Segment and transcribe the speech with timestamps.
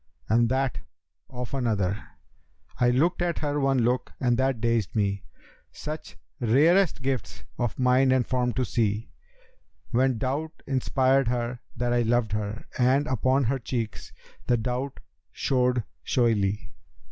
[0.27, 0.79] And that
[1.29, 2.03] of another,
[2.79, 7.77] 'I looked at her one look and that dazed me * Such rarest gifts of
[7.77, 9.11] mind and form to see,
[9.91, 14.11] When doubt inspired her that I loved her, and * Upon her cheeks
[14.47, 15.01] the doubt
[15.33, 16.71] showed showily.'